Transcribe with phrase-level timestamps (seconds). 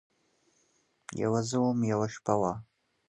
[1.21, 2.53] یوه زه وم، یوه شپه وه